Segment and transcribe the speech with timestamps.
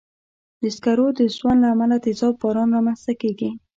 [0.61, 3.49] د سکرو د سون له امله تېزاب باران رامنځته کېږي.